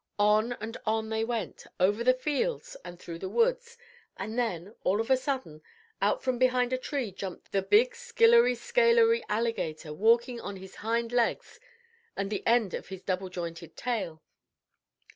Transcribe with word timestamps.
On 0.17 0.53
and 0.53 0.77
on 0.83 1.09
they 1.09 1.23
went, 1.23 1.67
over 1.79 2.03
the 2.03 2.15
fields 2.15 2.75
and 2.83 2.99
through 2.99 3.19
the 3.19 3.29
woods 3.29 3.77
and 4.17 4.35
then, 4.35 4.73
all 4.83 4.99
of 4.99 5.11
a 5.11 5.15
sudden, 5.15 5.61
out 6.01 6.23
from 6.23 6.39
behind 6.39 6.73
a 6.73 6.77
tree 6.79 7.11
jumped 7.11 7.51
the 7.51 7.61
big 7.61 7.93
skillery 7.93 8.55
scalery 8.55 9.23
alligator 9.29 9.93
walking 9.93 10.41
on 10.41 10.55
his 10.55 10.77
hind 10.77 11.11
legs 11.11 11.59
and 12.17 12.31
the 12.31 12.41
end 12.47 12.73
of 12.73 12.87
his 12.87 13.03
double 13.03 13.29
jointed 13.29 13.77
tail. 13.77 14.23